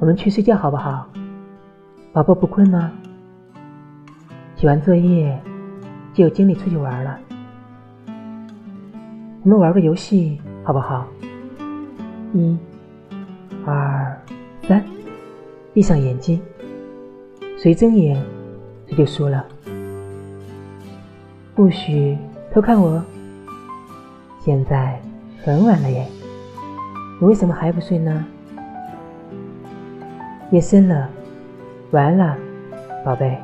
[0.00, 1.08] 我们去睡觉好不好？
[2.12, 2.92] 宝宝不困吗？
[4.54, 5.36] 写完作业
[6.14, 7.18] 就有精力出去玩了。
[9.42, 11.04] 我们玩个游戏好不好？
[12.32, 12.56] 一、
[13.66, 14.16] 二、
[14.68, 14.84] 三，
[15.74, 16.40] 闭上眼睛，
[17.56, 18.22] 谁睁眼
[18.86, 19.44] 谁就输了。
[21.56, 22.16] 不许
[22.52, 23.02] 偷看我。
[24.40, 25.00] 现在
[25.42, 26.06] 很晚了耶，
[27.20, 28.24] 你为什么还不睡呢？
[30.50, 31.08] 夜深了，
[31.90, 32.36] 晚安了，
[33.04, 33.36] 宝贝。